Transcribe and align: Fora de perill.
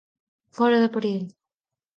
Fora 0.59 0.81
de 0.85 0.89
perill. 0.97 1.31